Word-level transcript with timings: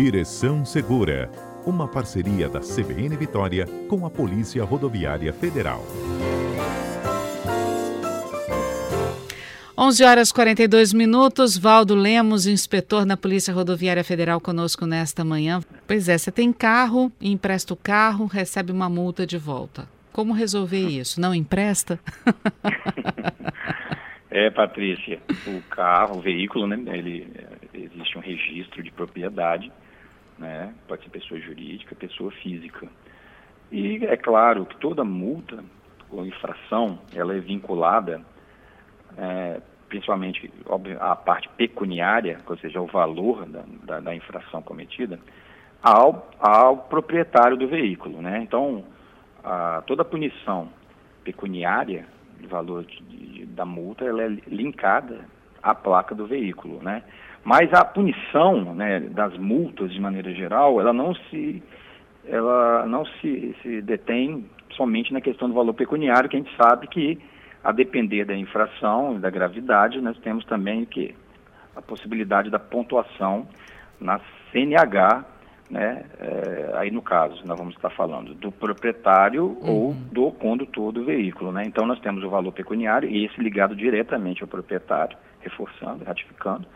Direção 0.00 0.64
Segura, 0.64 1.28
uma 1.66 1.88
parceria 1.88 2.48
da 2.48 2.60
CBN 2.60 3.16
Vitória 3.16 3.66
com 3.88 4.06
a 4.06 4.10
Polícia 4.10 4.62
Rodoviária 4.62 5.32
Federal. 5.32 5.82
11 9.76 10.04
horas 10.04 10.30
42 10.30 10.92
minutos. 10.92 11.58
Valdo 11.58 11.96
Lemos, 11.96 12.46
inspetor 12.46 13.04
na 13.04 13.16
Polícia 13.16 13.52
Rodoviária 13.52 14.04
Federal, 14.04 14.40
conosco 14.40 14.86
nesta 14.86 15.24
manhã. 15.24 15.60
Pois 15.84 16.08
é, 16.08 16.16
você 16.16 16.30
tem 16.30 16.52
carro, 16.52 17.10
empresta 17.20 17.74
o 17.74 17.76
carro, 17.76 18.26
recebe 18.26 18.70
uma 18.70 18.88
multa 18.88 19.26
de 19.26 19.36
volta. 19.36 19.88
Como 20.12 20.32
resolver 20.32 20.88
isso? 20.88 21.20
Não 21.20 21.34
empresta? 21.34 21.98
é, 24.30 24.48
Patrícia, 24.48 25.18
o 25.44 25.60
carro, 25.68 26.18
o 26.18 26.22
veículo, 26.22 26.68
né? 26.68 26.78
Ele 26.96 27.26
existe 27.74 28.16
um 28.16 28.20
registro 28.20 28.80
de 28.80 28.92
propriedade, 28.92 29.72
né? 30.38 30.74
Pode 30.86 31.02
ser 31.04 31.10
pessoa 31.10 31.40
jurídica, 31.40 31.94
pessoa 31.94 32.30
física. 32.30 32.88
E 33.70 34.04
é 34.06 34.16
claro 34.16 34.64
que 34.64 34.76
toda 34.76 35.04
multa 35.04 35.62
ou 36.10 36.24
infração, 36.24 36.98
ela 37.14 37.34
é 37.34 37.40
vinculada 37.40 38.22
é, 39.16 39.60
principalmente 39.88 40.50
a 41.00 41.16
parte 41.16 41.48
pecuniária, 41.50 42.38
ou 42.46 42.56
seja, 42.58 42.80
o 42.80 42.86
valor 42.86 43.46
da, 43.46 43.64
da, 43.84 44.00
da, 44.00 44.14
infração 44.14 44.62
cometida, 44.62 45.18
ao, 45.82 46.30
ao 46.38 46.76
proprietário 46.76 47.56
do 47.56 47.66
veículo. 47.66 48.20
Né? 48.20 48.40
Então, 48.42 48.84
a, 49.42 49.82
toda 49.86 50.04
punição 50.04 50.68
pecuniária, 51.24 52.06
do 52.40 52.48
valor 52.48 52.84
de, 52.84 53.02
de, 53.02 53.46
da 53.46 53.64
multa, 53.64 54.04
ela 54.04 54.22
é 54.22 54.28
linkada 54.46 55.24
à 55.62 55.74
placa 55.74 56.14
do 56.14 56.26
veículo. 56.26 56.82
Né? 56.82 57.02
Mas 57.44 57.72
a 57.72 57.84
punição 57.84 58.74
né, 58.74 59.00
das 59.00 59.36
multas, 59.38 59.92
de 59.92 60.00
maneira 60.00 60.32
geral, 60.32 60.80
ela 60.80 60.92
não 60.92 61.14
se, 61.14 61.62
ela 62.26 62.86
não 62.86 63.04
se, 63.04 63.56
se 63.62 63.80
detém 63.82 64.44
somente 64.72 65.12
na 65.12 65.20
questão 65.20 65.48
do 65.48 65.54
valor 65.54 65.74
pecuniário, 65.74 66.28
que 66.28 66.36
a 66.36 66.40
gente 66.40 66.54
sabe 66.56 66.86
que 66.86 67.18
a 67.62 67.72
depender 67.72 68.24
da 68.24 68.36
infração 68.36 69.16
e 69.16 69.18
da 69.18 69.30
gravidade, 69.30 70.00
nós 70.00 70.16
temos 70.18 70.44
também 70.44 70.84
que 70.84 71.14
a 71.74 71.82
possibilidade 71.82 72.50
da 72.50 72.58
pontuação 72.58 73.46
na 74.00 74.20
CNH, 74.52 75.24
né? 75.70 76.04
É, 76.18 76.72
aí 76.76 76.90
no 76.90 77.02
caso, 77.02 77.42
nós 77.44 77.58
vamos 77.58 77.74
estar 77.74 77.90
falando 77.90 78.34
do 78.34 78.50
proprietário 78.50 79.44
uhum. 79.44 79.70
ou 79.70 79.94
do 80.10 80.30
condutor 80.32 80.92
do 80.92 81.04
veículo, 81.04 81.52
né? 81.52 81.64
Então 81.66 81.86
nós 81.86 82.00
temos 82.00 82.24
o 82.24 82.30
valor 82.30 82.52
pecuniário 82.52 83.08
e 83.08 83.26
esse 83.26 83.40
ligado 83.40 83.76
diretamente 83.76 84.42
ao 84.42 84.48
proprietário, 84.48 85.16
reforçando, 85.40 86.04
ratificando, 86.04 86.66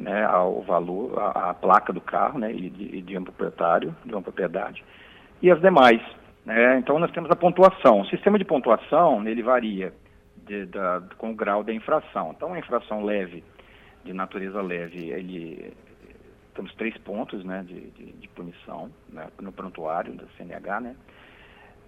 né? 0.00 0.24
Ao 0.24 0.62
valor, 0.62 1.16
a, 1.18 1.50
a 1.50 1.54
placa 1.54 1.92
do 1.92 2.00
carro, 2.00 2.38
né? 2.38 2.52
E 2.52 2.70
de, 2.70 2.96
e 2.96 3.02
de 3.02 3.16
um 3.16 3.22
proprietário, 3.22 3.94
de 4.04 4.12
uma 4.12 4.22
propriedade 4.22 4.82
e 5.42 5.50
as 5.50 5.60
demais, 5.60 6.02
né? 6.44 6.78
Então 6.78 6.98
nós 6.98 7.10
temos 7.12 7.30
a 7.30 7.36
pontuação. 7.36 8.00
O 8.00 8.06
sistema 8.06 8.38
de 8.38 8.44
pontuação 8.44 9.26
ele 9.26 9.42
varia 9.42 9.92
de, 10.46 10.66
da, 10.66 11.02
com 11.16 11.30
o 11.30 11.34
grau 11.34 11.62
da 11.62 11.72
infração. 11.72 12.32
Então 12.36 12.52
a 12.52 12.58
infração 12.58 13.04
leve, 13.04 13.42
de 14.04 14.12
natureza 14.12 14.60
leve, 14.60 15.10
ele 15.10 15.72
temos 16.54 16.74
três 16.74 16.96
pontos 16.98 17.44
né, 17.44 17.64
de, 17.66 17.90
de, 17.90 18.12
de 18.12 18.28
punição 18.28 18.90
né, 19.08 19.28
no 19.40 19.52
prontuário 19.52 20.12
da 20.14 20.24
CNH, 20.36 20.80
né? 20.80 20.96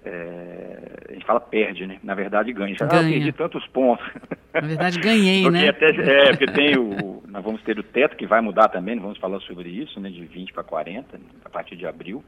É, 0.05 1.07
a 1.11 1.13
gente 1.13 1.25
fala 1.25 1.41
perde, 1.41 1.87
né? 1.87 1.99
Na 2.03 2.15
verdade 2.15 2.53
ganha. 2.53 2.75
Já 2.75 2.87
ganha. 2.87 3.11
perdi 3.11 3.33
tantos 3.33 3.67
pontos. 3.69 4.05
Na 4.53 4.61
verdade 4.61 4.99
ganhei, 4.99 5.43
porque 5.43 5.59
né? 5.59 5.69
Até, 5.69 5.87
é, 5.91 6.31
porque 6.31 6.47
tem 6.47 6.77
o, 6.77 7.23
nós 7.29 7.43
vamos 7.43 7.63
ter 7.63 7.79
o 7.79 7.83
teto 7.83 8.17
que 8.17 8.27
vai 8.27 8.41
mudar 8.41 8.69
também, 8.69 8.99
vamos 8.99 9.19
falar 9.19 9.41
sobre 9.41 9.69
isso, 9.69 9.99
né? 10.01 10.11
De 10.11 10.25
20 10.25 10.53
para 10.53 10.63
40, 10.63 11.19
a 11.45 11.49
partir 11.49 11.77
de 11.77 11.87
abril. 11.87 12.23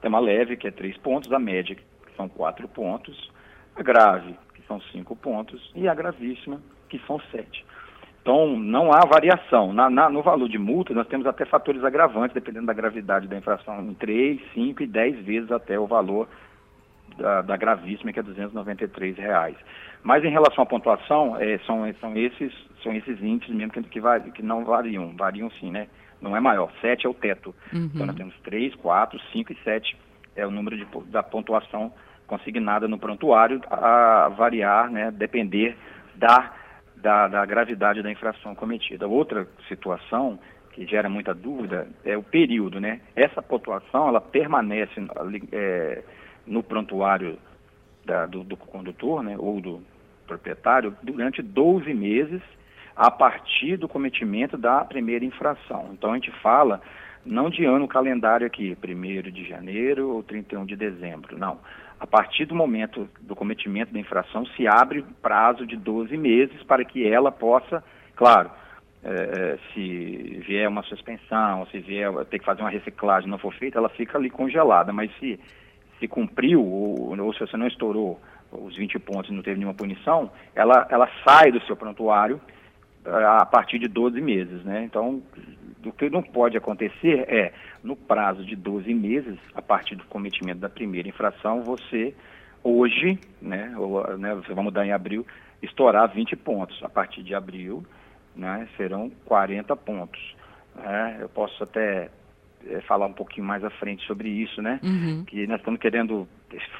Tem 0.00 0.08
uma 0.08 0.20
leve, 0.20 0.56
que 0.56 0.68
é 0.68 0.70
três 0.70 0.96
pontos, 0.96 1.32
a 1.32 1.38
média, 1.38 1.74
que 1.74 1.82
são 2.16 2.28
quatro 2.28 2.68
pontos, 2.68 3.30
a 3.74 3.82
grave, 3.82 4.36
que 4.54 4.62
são 4.66 4.80
cinco 4.92 5.16
pontos, 5.16 5.72
e 5.74 5.88
a 5.88 5.94
gravíssima, 5.94 6.60
que 6.88 7.00
são 7.06 7.20
sete. 7.32 7.64
Então, 8.22 8.58
não 8.58 8.92
há 8.92 9.00
variação. 9.06 9.72
Na, 9.72 9.88
na, 9.88 10.08
no 10.08 10.22
valor 10.22 10.48
de 10.48 10.58
multa, 10.58 10.92
nós 10.92 11.08
temos 11.08 11.26
até 11.26 11.44
fatores 11.44 11.82
agravantes, 11.82 12.34
dependendo 12.34 12.66
da 12.66 12.72
gravidade 12.72 13.26
da 13.26 13.36
infração, 13.36 13.80
em 13.80 13.94
3, 13.94 14.40
5 14.54 14.82
e 14.82 14.86
10 14.86 15.24
vezes 15.24 15.50
até 15.50 15.78
o 15.78 15.86
valor 15.86 16.28
da, 17.16 17.42
da 17.42 17.56
gravíssima, 17.56 18.12
que 18.12 18.20
é 18.20 18.22
293 18.22 19.16
reais. 19.16 19.56
Mas 20.02 20.24
em 20.24 20.30
relação 20.30 20.62
à 20.62 20.66
pontuação, 20.66 21.36
é, 21.36 21.58
são, 21.58 21.82
são, 22.00 22.16
esses, 22.16 22.52
são 22.82 22.92
esses 22.94 23.20
índices 23.22 23.54
mesmo 23.54 23.72
que, 23.72 23.82
que, 23.82 24.00
vai, 24.00 24.20
que 24.20 24.42
não 24.42 24.64
variam. 24.64 25.14
Variam 25.16 25.50
sim, 25.52 25.70
né? 25.70 25.88
não 26.20 26.36
é 26.36 26.40
maior. 26.40 26.70
7 26.80 27.06
é 27.06 27.08
o 27.08 27.14
teto. 27.14 27.54
Uhum. 27.72 27.90
Então 27.94 28.06
nós 28.06 28.16
temos 28.16 28.34
3, 28.42 28.74
4, 28.76 29.18
5 29.32 29.52
e 29.52 29.56
7 29.62 29.96
é 30.36 30.46
o 30.46 30.50
número 30.50 30.76
de, 30.76 30.86
da 31.10 31.22
pontuação 31.22 31.92
consignada 32.26 32.86
no 32.86 32.98
prontuário 32.98 33.60
a 33.70 34.28
variar, 34.28 34.90
né, 34.90 35.10
depender 35.10 35.76
da, 36.14 36.52
da, 36.96 37.26
da 37.26 37.46
gravidade 37.46 38.02
da 38.02 38.10
infração 38.10 38.54
cometida. 38.54 39.08
Outra 39.08 39.48
situação 39.66 40.38
que 40.72 40.86
gera 40.86 41.08
muita 41.08 41.34
dúvida 41.34 41.88
é 42.04 42.16
o 42.16 42.22
período, 42.22 42.80
né? 42.80 43.00
Essa 43.16 43.42
pontuação, 43.42 44.08
ela 44.08 44.20
permanece 44.20 44.92
é, 45.50 46.04
no 46.48 46.62
prontuário 46.62 47.38
da, 48.04 48.26
do, 48.26 48.42
do 48.42 48.56
condutor, 48.56 49.22
né, 49.22 49.36
ou 49.38 49.60
do 49.60 49.82
proprietário, 50.26 50.96
durante 51.02 51.42
12 51.42 51.92
meses 51.94 52.42
a 52.96 53.10
partir 53.10 53.76
do 53.76 53.86
cometimento 53.86 54.56
da 54.56 54.84
primeira 54.84 55.24
infração. 55.24 55.90
Então 55.92 56.12
a 56.12 56.14
gente 56.14 56.32
fala 56.42 56.80
não 57.24 57.50
de 57.50 57.64
ano 57.64 57.86
calendário 57.86 58.46
aqui, 58.46 58.76
1 58.82 59.30
de 59.30 59.48
janeiro 59.48 60.10
ou 60.10 60.22
31 60.22 60.64
de 60.64 60.74
dezembro, 60.74 61.38
não. 61.38 61.58
A 62.00 62.06
partir 62.06 62.44
do 62.44 62.54
momento 62.54 63.08
do 63.20 63.34
cometimento 63.34 63.92
da 63.92 63.98
infração, 63.98 64.46
se 64.46 64.66
abre 64.66 65.04
prazo 65.20 65.66
de 65.66 65.76
12 65.76 66.16
meses 66.16 66.62
para 66.62 66.84
que 66.84 67.06
ela 67.06 67.30
possa, 67.30 67.82
claro, 68.14 68.50
é, 69.02 69.58
se 69.72 70.42
vier 70.46 70.68
uma 70.68 70.82
suspensão, 70.82 71.66
se 71.66 71.78
vier 71.80 72.12
ter 72.26 72.38
que 72.38 72.44
fazer 72.44 72.62
uma 72.62 72.70
reciclagem 72.70 73.30
não 73.30 73.38
for 73.38 73.52
feita, 73.54 73.78
ela 73.78 73.88
fica 73.88 74.16
ali 74.16 74.30
congelada. 74.30 74.92
Mas 74.92 75.10
se, 75.18 75.38
se 75.98 76.08
cumpriu, 76.08 76.64
ou, 76.64 77.18
ou 77.18 77.32
se 77.32 77.40
você 77.40 77.56
não 77.56 77.66
estourou 77.66 78.20
os 78.52 78.76
20 78.76 78.98
pontos 78.98 79.30
e 79.30 79.34
não 79.34 79.42
teve 79.42 79.58
nenhuma 79.58 79.74
punição, 79.74 80.30
ela, 80.54 80.86
ela 80.90 81.08
sai 81.24 81.52
do 81.52 81.60
seu 81.62 81.76
prontuário 81.76 82.40
a 83.04 83.46
partir 83.46 83.78
de 83.78 83.88
12 83.88 84.20
meses, 84.20 84.64
né? 84.64 84.84
Então, 84.84 85.22
o 85.84 85.92
que 85.92 86.10
não 86.10 86.22
pode 86.22 86.56
acontecer 86.56 87.24
é, 87.28 87.52
no 87.82 87.96
prazo 87.96 88.44
de 88.44 88.54
12 88.56 88.92
meses, 88.92 89.38
a 89.54 89.62
partir 89.62 89.94
do 89.94 90.04
cometimento 90.04 90.60
da 90.60 90.68
primeira 90.68 91.08
infração, 91.08 91.62
você 91.62 92.14
hoje, 92.62 93.18
né, 93.40 93.74
ou, 93.76 94.16
né 94.18 94.34
vai 94.34 94.64
mudar 94.64 94.84
em 94.84 94.92
abril, 94.92 95.26
estourar 95.62 96.12
20 96.12 96.36
pontos. 96.36 96.82
A 96.82 96.88
partir 96.88 97.22
de 97.22 97.34
abril, 97.34 97.84
né, 98.36 98.68
serão 98.76 99.10
40 99.24 99.74
pontos. 99.76 100.36
Né? 100.74 101.18
Eu 101.20 101.28
posso 101.28 101.62
até 101.62 102.10
é, 102.66 102.80
falar 102.82 103.06
um 103.06 103.12
pouquinho 103.12 103.46
mais 103.46 103.64
à 103.64 103.70
frente 103.70 104.06
sobre 104.06 104.28
isso, 104.28 104.60
né? 104.60 104.80
Uhum. 104.82 105.24
Que 105.26 105.46
nós 105.46 105.58
estamos 105.58 105.80
querendo 105.80 106.28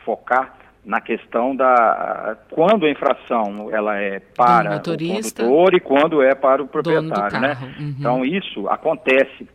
focar 0.04 0.56
na 0.84 1.00
questão 1.00 1.54
da 1.54 2.36
quando 2.50 2.86
a 2.86 2.90
infração 2.90 3.68
ela 3.70 3.96
é 3.98 4.20
para 4.20 4.76
o 4.76 4.82
condutor 4.82 5.74
e 5.74 5.80
quando 5.80 6.22
é 6.22 6.34
para 6.34 6.62
o 6.62 6.68
proprietário, 6.68 7.40
né? 7.40 7.56
Uhum. 7.78 7.94
Então 7.98 8.24
isso 8.24 8.68
acontece. 8.68 9.48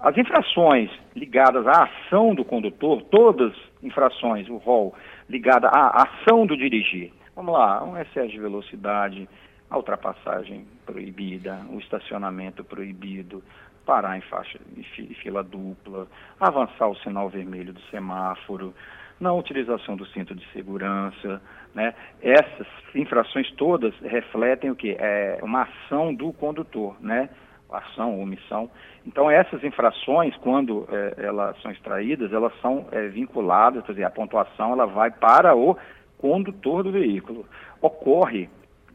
As 0.00 0.16
infrações 0.18 0.90
ligadas 1.14 1.64
à 1.66 1.84
ação 1.84 2.34
do 2.34 2.44
condutor, 2.44 3.02
todas 3.02 3.52
infrações, 3.82 4.48
o 4.48 4.56
rol 4.56 4.94
ligada 5.28 5.68
à 5.68 6.02
ação 6.02 6.44
do 6.44 6.56
dirigir. 6.56 7.12
Vamos 7.36 7.54
lá, 7.54 7.82
um 7.84 7.96
excesso 7.96 8.30
de 8.30 8.40
velocidade, 8.40 9.28
a 9.70 9.76
ultrapassagem 9.76 10.66
proibida, 10.84 11.60
o 11.70 11.78
estacionamento 11.78 12.64
proibido, 12.64 13.42
parar 13.84 14.16
em 14.16 14.20
faixa 14.22 14.58
em 14.76 15.14
fila 15.14 15.42
dupla, 15.42 16.06
avançar 16.38 16.88
o 16.88 16.96
sinal 16.96 17.28
vermelho 17.28 17.72
do 17.72 17.80
semáforo, 17.82 18.74
na 19.22 19.32
utilização 19.32 19.96
do 19.96 20.04
cinto 20.06 20.34
de 20.34 20.44
segurança, 20.52 21.40
né? 21.74 21.94
Essas 22.20 22.66
infrações 22.94 23.50
todas 23.52 23.94
refletem 24.00 24.70
o 24.70 24.76
que? 24.76 24.96
É 24.98 25.38
uma 25.42 25.62
ação 25.62 26.12
do 26.12 26.32
condutor, 26.32 26.96
né? 27.00 27.30
Ação 27.70 28.20
omissão. 28.20 28.68
Então, 29.06 29.30
essas 29.30 29.64
infrações, 29.64 30.36
quando 30.38 30.86
é, 30.90 31.24
elas 31.24 31.60
são 31.62 31.70
extraídas, 31.70 32.32
elas 32.32 32.52
são 32.60 32.86
é, 32.90 33.08
vinculadas, 33.08 33.84
quer 33.86 33.92
dizer, 33.92 34.04
a 34.04 34.10
pontuação 34.10 34.72
ela 34.72 34.86
vai 34.86 35.10
para 35.10 35.56
o 35.56 35.76
condutor 36.18 36.82
do 36.82 36.92
veículo. 36.92 37.46
Ocorre 37.80 38.50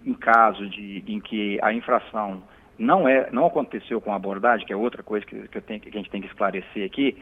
em 0.05 0.13
caso 0.13 0.69
de, 0.69 1.03
em 1.07 1.19
que 1.19 1.57
a 1.61 1.73
infração 1.73 2.43
não, 2.77 3.07
é, 3.07 3.29
não 3.31 3.45
aconteceu 3.45 3.99
com 3.99 4.11
a 4.11 4.15
abordagem, 4.15 4.65
que 4.65 4.73
é 4.73 4.75
outra 4.75 5.01
coisa 5.03 5.25
que, 5.25 5.47
que, 5.47 5.61
tenho, 5.61 5.79
que 5.79 5.89
a 5.89 5.91
gente 5.91 6.09
tem 6.09 6.21
que 6.21 6.27
esclarecer 6.27 6.85
aqui, 6.85 7.17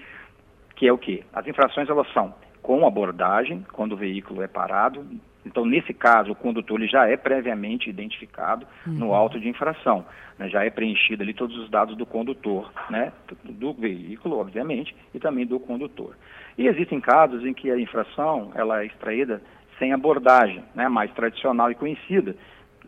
que 0.75 0.87
é 0.87 0.91
o 0.91 0.97
que? 0.97 1.23
As 1.33 1.47
infrações 1.47 1.89
elas 1.89 2.11
são 2.13 2.33
com 2.61 2.85
abordagem, 2.85 3.63
quando 3.71 3.91
o 3.91 3.97
veículo 3.97 4.41
é 4.41 4.47
parado, 4.47 5.05
Então, 5.45 5.63
nesse 5.63 5.93
caso, 5.93 6.31
o 6.31 6.35
condutor 6.35 6.79
ele 6.79 6.89
já 6.89 7.07
é 7.07 7.15
previamente 7.15 7.87
identificado 7.87 8.65
uhum. 8.87 8.93
no 8.93 9.13
auto 9.13 9.39
de 9.39 9.47
infração. 9.47 10.03
Né? 10.39 10.49
Já 10.49 10.65
é 10.65 10.71
preenchido 10.71 11.21
ali 11.21 11.35
todos 11.35 11.55
os 11.57 11.69
dados 11.69 11.95
do 11.95 12.07
condutor, 12.07 12.71
né? 12.89 13.11
do 13.43 13.71
veículo, 13.73 14.39
obviamente, 14.39 14.95
e 15.13 15.19
também 15.19 15.45
do 15.45 15.59
condutor. 15.59 16.15
E 16.57 16.65
existem 16.67 16.99
casos 16.99 17.45
em 17.45 17.53
que 17.53 17.69
a 17.69 17.79
infração 17.79 18.51
ela 18.55 18.81
é 18.81 18.87
extraída 18.87 19.39
sem 19.77 19.93
abordagem, 19.93 20.63
né? 20.73 20.89
mais 20.89 21.11
tradicional 21.13 21.69
e 21.69 21.75
conhecida. 21.75 22.35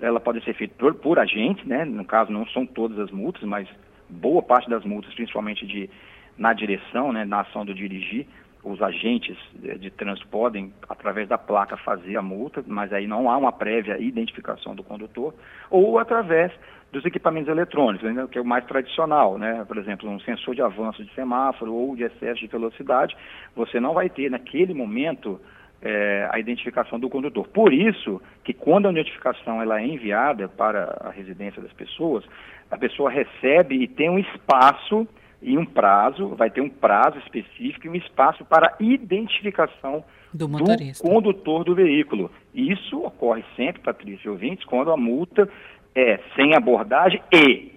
Ela 0.02 0.20
pode 0.20 0.44
ser 0.44 0.54
feita 0.54 0.74
por, 0.78 0.94
por 0.96 1.20
agente, 1.20 1.68
né? 1.68 1.86
no 1.86 2.06
caso 2.06 2.32
não 2.32 2.46
são 2.48 2.66
todas 2.66 3.00
as 3.00 3.12
multas, 3.12 3.44
mas 3.44 3.68
boa 4.10 4.42
parte 4.42 4.70
das 4.70 4.84
multas, 4.86 5.14
principalmente 5.14 5.66
de 5.66 5.90
na 6.38 6.54
direção, 6.54 7.12
né, 7.12 7.26
na 7.26 7.42
ação 7.42 7.66
do 7.66 7.74
dirigir, 7.74 8.28
os 8.64 8.82
agentes 8.82 9.38
de 9.80 9.90
trânsito 9.90 10.28
podem, 10.28 10.74
através 10.90 11.28
da 11.28 11.38
placa, 11.38 11.78
fazer 11.78 12.18
a 12.18 12.22
multa, 12.22 12.64
mas 12.68 12.92
aí 12.92 13.08
não 13.08 13.30
há 13.30 13.38
uma 13.38 13.52
prévia 13.52 13.98
identificação 13.98 14.76
do 14.76 14.84
condutor, 14.84 15.34
ou 15.70 15.98
através 15.98 16.52
dos 16.92 17.06
equipamentos 17.06 17.50
eletrônicos, 17.50 18.14
né, 18.14 18.28
que 18.32 18.38
é 18.38 18.42
o 18.42 18.46
mais 18.46 18.66
tradicional, 18.66 19.38
né? 19.38 19.64
por 19.68 19.78
exemplo, 19.78 20.10
um 20.10 20.20
sensor 20.22 20.56
de 20.56 20.62
avanço 20.62 21.04
de 21.04 21.14
semáforo 21.14 21.74
ou 21.74 21.96
de 21.96 22.04
excesso 22.04 22.40
de 22.40 22.48
velocidade, 22.48 23.16
você 23.56 23.80
não 23.80 23.94
vai 23.94 24.10
ter 24.10 24.30
naquele 24.30 24.74
momento 24.74 25.40
é, 25.82 26.28
a 26.32 26.40
identificação 26.40 27.00
do 27.00 27.10
condutor. 27.10 27.48
Por 27.48 27.74
isso 27.74 28.22
que 28.44 28.54
quando 28.54 28.88
a 28.88 28.92
notificação 28.92 29.62
ela 29.62 29.80
é 29.80 29.86
enviada 29.86 30.48
para 30.48 30.98
a 31.02 31.10
residência 31.10 31.62
das 31.62 31.74
pessoas, 31.74 32.24
a 32.70 32.78
pessoa 32.78 33.10
recebe 33.10 33.76
e 33.76 33.88
tem 33.88 34.10
um 34.10 34.20
espaço 34.20 35.08
e 35.42 35.58
um 35.58 35.66
prazo, 35.66 36.30
vai 36.30 36.50
ter 36.50 36.62
um 36.62 36.70
prazo 36.70 37.20
específico 37.20 37.86
e 37.86 37.90
um 37.90 37.96
espaço 37.96 38.44
para 38.46 38.76
identificação 38.80 40.04
do, 40.34 40.48
do 40.48 40.66
condutor 41.00 41.64
do 41.64 41.76
veículo. 41.76 42.32
Isso 42.54 43.04
ocorre 43.04 43.44
sempre, 43.56 43.82
Patrícia 43.82 44.28
e 44.28 44.32
ouvintes, 44.32 44.66
quando 44.66 44.92
a 44.92 44.98
multa 44.98 45.48
é 45.96 46.20
sem 46.36 46.56
abordagem 46.56 47.22
e 47.32 47.72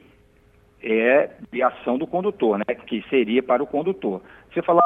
é 0.83 1.31
de 1.53 1.63
ação 1.63 1.99
do 1.99 2.07
condutor, 2.07 2.59
né, 2.59 2.75
que 2.87 3.05
seria 3.11 3.43
para 3.43 3.63
o 3.63 3.67
condutor. 3.67 4.23
Você 4.53 4.63
fala, 4.63 4.81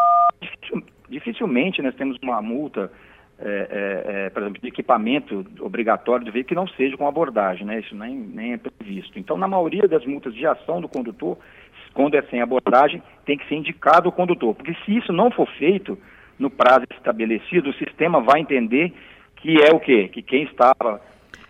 dificilmente 1.15 1.81
nós 1.81 1.95
temos 1.95 2.19
uma 2.23 2.43
multa 2.43 2.91
é, 3.39 3.49
é, 3.49 4.27
é, 4.27 4.31
por 4.31 4.43
exemplo, 4.43 4.61
de 4.61 4.69
equipamento 4.69 5.45
obrigatório 5.61 6.25
do 6.25 6.33
veículo 6.33 6.49
que 6.49 6.55
não 6.55 6.69
seja 6.77 6.97
com 6.97 7.07
abordagem, 7.07 7.67
né? 7.67 7.81
Isso 7.81 7.95
nem, 7.95 8.15
nem 8.15 8.53
é 8.53 8.57
previsto. 8.57 9.19
Então, 9.19 9.37
na 9.37 9.49
maioria 9.49 9.89
das 9.89 10.05
multas 10.07 10.35
de 10.35 10.47
ação 10.47 10.81
do 10.81 10.89
condutor, 10.89 11.37
quando 11.93 12.15
é 12.15 12.23
sem 12.23 12.41
abordagem, 12.41 13.03
tem 13.25 13.37
que 13.37 13.47
ser 13.49 13.57
indicado 13.57 14.09
o 14.09 14.13
condutor. 14.13 14.55
Porque 14.55 14.75
se 14.85 14.97
isso 14.97 15.13
não 15.13 15.31
for 15.31 15.49
feito 15.59 15.99
no 16.39 16.49
prazo 16.49 16.87
estabelecido, 16.93 17.71
o 17.71 17.75
sistema 17.75 18.21
vai 18.21 18.41
entender 18.41 18.93
que 19.37 19.57
é 19.63 19.75
o 19.75 19.81
quê? 19.81 20.09
Que 20.09 20.23
quem 20.23 20.45
estava 20.45 21.01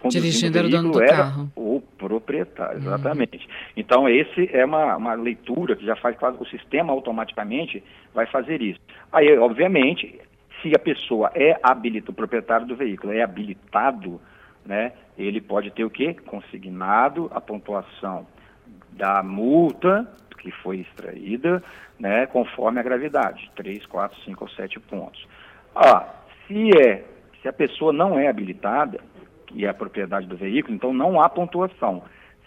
dirigindo 0.09 0.59
era 0.59 0.67
o 0.67 0.71
dono 0.71 0.93
do 0.93 1.03
era 1.03 1.17
carro. 1.17 1.53
O 1.56 1.81
proprietário, 1.99 2.79
exatamente. 2.79 3.47
Uhum. 3.47 3.53
Então, 3.77 4.09
esse 4.09 4.49
é 4.53 4.65
uma, 4.65 4.97
uma 4.97 5.15
leitura 5.15 5.77
que 5.77 5.85
já 5.85 5.97
faz, 5.97 6.17
o 6.39 6.47
sistema 6.47 6.93
automaticamente 6.93 7.83
vai 8.15 8.27
fazer 8.27 8.62
isso. 8.62 8.81
Aí, 9.12 9.37
obviamente, 9.39 10.21
se 10.62 10.75
a 10.75 10.79
pessoa 10.79 11.31
é 11.35 11.59
habilitada, 11.62 12.11
o 12.11 12.15
proprietário 12.15 12.67
do 12.67 12.77
veículo 12.77 13.12
é 13.12 13.23
habilitado, 13.23 14.21
né, 14.65 14.93
ele 15.19 15.41
pode 15.41 15.71
ter 15.71 15.85
o 15.85 15.91
quê? 15.91 16.15
Consignado 16.27 17.31
a 17.35 17.41
pontuação 17.41 18.27
da 18.93 19.23
multa 19.23 20.09
que 20.39 20.51
foi 20.51 20.81
extraída, 20.81 21.62
né, 21.99 22.27
conforme 22.27 22.81
a 22.81 22.83
gravidade, 22.83 23.51
3, 23.56 23.87
4, 23.87 24.21
5 24.25 24.45
ou 24.45 24.51
7 24.51 24.81
pontos. 24.81 25.27
Ah, 25.75 26.06
se 26.47 26.71
é, 26.79 27.05
se 27.41 27.49
a 27.49 27.53
pessoa 27.53 27.93
não 27.93 28.19
é 28.19 28.29
habilitada, 28.29 29.01
e 29.55 29.65
é 29.65 29.69
a 29.69 29.75
propriedade 29.75 30.27
do 30.27 30.37
veículo, 30.37 30.75
então 30.75 30.93
não 30.93 31.21
há 31.21 31.29
pontuação. 31.29 32.03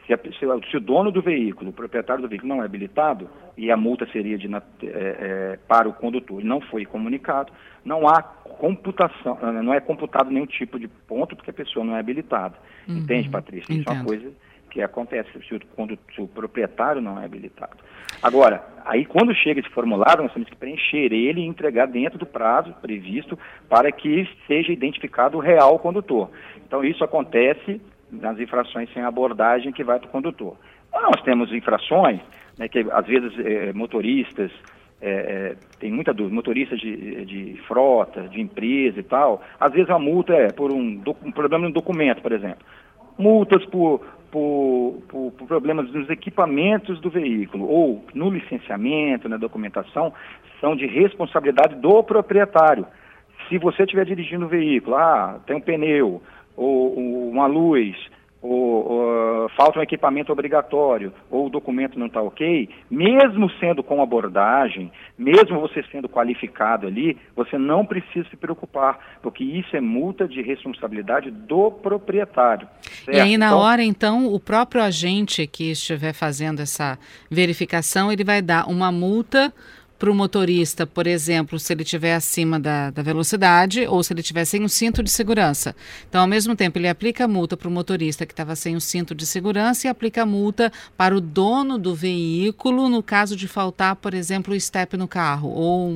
Se, 0.06 0.14
a, 0.14 0.18
se, 0.18 0.70
se, 0.70 0.78
o 0.78 0.80
dono 0.80 1.12
do 1.12 1.22
veículo, 1.22 1.70
o 1.70 1.74
proprietário 1.74 2.22
do 2.22 2.30
veículo 2.30 2.56
não 2.56 2.62
é 2.62 2.66
habilitado, 2.66 3.30
e 3.58 3.70
a 3.72 3.76
multa 3.76 4.08
seria 4.12 4.38
de, 4.38 4.48
é, 4.54 4.62
é, 4.84 5.60
para 5.68 5.90
o 5.90 5.94
condutor 5.94 6.42
e 6.42 6.46
não 6.46 6.62
foi 6.62 6.86
comunicado, 6.86 7.52
não 7.84 8.08
há 8.08 8.22
computação, 8.22 9.38
eh, 9.42 9.62
não 9.62 9.74
é 9.74 9.80
computado 9.80 10.30
nenhum 10.30 10.46
tipo 10.46 10.80
de 10.80 10.88
ponto 10.88 11.36
porque 11.36 11.52
a 11.52 11.54
pessoa 11.54 11.86
não 11.86 11.96
é 11.96 12.00
habilitada. 12.00 12.56
Uhum. 12.88 12.98
Entende, 12.98 13.30
Patrícia? 13.30 13.74
Isso 13.74 13.90
é 13.90 13.92
uma 13.92 14.06
coisa 14.06 14.32
que 14.70 14.82
acontece 14.82 15.30
quando, 15.76 15.98
o 16.18 16.28
proprietário 16.28 17.02
não 17.02 17.20
é 17.22 17.26
habilitado. 17.26 17.78
Agora, 18.22 18.64
aí 18.86 19.06
quando 19.06 19.34
chega 19.36 19.60
esse 19.60 19.70
formulário, 19.70 20.24
nós 20.24 20.34
temos 20.34 20.50
que 20.50 20.56
preencher 20.56 21.12
ele 21.14 21.42
e 21.42 21.46
entregar 21.46 21.88
dentro 21.88 22.18
do 22.18 22.26
prazo 22.26 22.74
previsto 22.82 23.38
para 23.70 23.92
que 23.92 24.28
seja 24.48 24.72
identificado 24.72 25.38
o 25.38 25.42
real 25.42 25.78
condutor. 25.80 26.30
Então 26.66 26.84
isso 26.84 27.04
acontece 27.04 27.82
nas 28.12 28.40
infrações 28.40 28.92
sem 28.94 29.04
abordagem 29.04 29.72
que 29.72 29.84
vai 29.84 30.00
para 30.00 30.08
o 30.08 30.12
condutor. 30.12 30.58
Nós 30.92 31.22
temos 31.24 31.52
infrações 31.54 32.20
né, 32.58 32.68
que 32.68 32.86
às 32.92 33.06
vezes 33.06 33.34
é, 33.40 33.74
motoristas, 33.74 34.52
é, 35.02 35.56
tem 35.80 35.92
muita 35.92 36.14
dúvida, 36.14 36.34
motoristas 36.34 36.80
de, 36.80 37.26
de 37.26 37.62
frota, 37.68 38.28
de 38.28 38.42
empresa 38.42 39.00
e 39.00 39.04
tal, 39.04 39.42
às 39.60 39.72
vezes 39.72 39.90
a 39.90 40.00
multa 40.00 40.34
é 40.34 40.52
por 40.52 40.72
um, 40.72 41.02
um 41.24 41.32
problema 41.32 41.68
no 41.68 41.74
documento, 41.74 42.22
por 42.22 42.32
exemplo. 42.32 42.66
Multas 43.18 43.66
por, 43.66 44.02
por, 44.32 45.02
por, 45.08 45.32
por, 45.32 45.48
problemas 45.48 45.92
nos 45.92 46.10
equipamentos 46.10 47.00
do 47.00 47.10
veículo 47.10 47.68
ou 47.68 48.06
no 48.14 48.30
licenciamento, 48.30 49.30
na 49.30 49.38
documentação, 49.38 50.14
são 50.60 50.76
de 50.76 50.86
responsabilidade 50.86 51.76
do 51.76 52.04
proprietário. 52.04 52.86
Se 53.48 53.58
você 53.58 53.84
estiver 53.84 54.06
dirigindo 54.06 54.46
o 54.46 54.50
veículo, 54.50 54.96
ah, 54.96 55.40
tem 55.46 55.56
um 55.56 55.62
pneu, 55.62 56.22
ou, 56.56 57.30
uma 57.30 57.48
luz, 57.48 57.96
ou, 58.48 58.92
ou, 58.92 59.50
falta 59.50 59.80
um 59.80 59.82
equipamento 59.82 60.32
obrigatório, 60.32 61.14
ou 61.30 61.48
o 61.48 61.50
documento 61.50 62.00
não 62.00 62.08
está 62.08 62.22
ok, 62.22 62.70
mesmo 62.90 63.50
sendo 63.60 63.84
com 63.84 64.02
abordagem, 64.02 64.92
mesmo 65.18 65.60
você 65.60 65.84
sendo 65.92 66.08
qualificado 66.08 66.88
ali, 66.88 67.18
você 67.36 67.58
não 67.58 67.86
precisa 67.86 68.28
se 68.30 68.38
preocupar, 68.38 69.20
porque 69.22 69.44
isso 69.44 69.76
é 69.76 69.82
multa 69.82 70.28
de 70.28 70.42
responsabilidade 70.42 71.30
do 71.30 71.72
proprietário. 71.72 72.68
Certo? 72.82 73.16
E 73.16 73.20
aí, 73.20 73.38
na 73.38 73.48
então, 73.48 73.60
hora, 73.60 73.84
então, 73.84 74.34
o 74.34 74.40
próprio 74.40 74.82
agente 74.82 75.46
que 75.46 75.72
estiver 75.72 76.14
fazendo 76.14 76.62
essa 76.62 76.98
verificação, 77.30 78.12
ele 78.12 78.24
vai 78.24 78.42
dar 78.42 78.70
uma 78.70 78.92
multa 78.92 79.54
para 79.98 80.12
o 80.12 80.16
motorista, 80.16 80.86
por 80.86 81.08
exemplo, 81.08 81.58
se 81.58 81.74
ele 81.74 81.84
estiver 81.84 82.14
acima 82.14 82.60
da, 82.60 82.92
da, 82.92 83.02
velocidade 83.02 83.88
ou 83.88 84.04
se 84.04 84.14
ele 84.14 84.22
estiver 84.22 84.46
sem 84.46 84.64
o 84.64 84.70
cinto 84.70 85.02
de 85.02 85.10
segurança. 85.10 85.76
Então, 86.08 86.22
ao 86.22 86.28
mesmo 86.28 86.56
tempo, 86.56 86.78
ele 86.78 86.88
aplica 86.88 87.26
a 87.26 87.28
multa 87.28 87.58
para 87.58 87.68
o 87.68 87.72
motorista 87.72 88.26
que 88.26 88.34
estava 88.34 88.56
sem 88.56 88.76
o 88.76 88.82
cinto 88.82 89.16
de 89.16 89.26
segurança 89.26 89.88
e 89.88 89.90
aplica 89.90 90.22
a 90.22 90.26
multa 90.26 90.72
para 90.96 91.16
o 91.16 91.22
dono 91.22 91.78
do 91.78 91.96
veículo 91.96 92.90
no 92.90 93.02
caso 93.02 93.36
de 93.36 93.48
faltar, 93.48 93.96
por 93.96 94.14
exemplo, 94.14 94.54
o 94.54 94.60
step 94.60 94.96
no 94.96 95.08
carro. 95.08 95.50
Ou 95.50 95.90
um... 95.90 95.96